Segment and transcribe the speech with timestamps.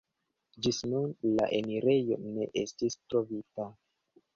[0.67, 3.73] Ĝis nun la enirejo ne estis trovita.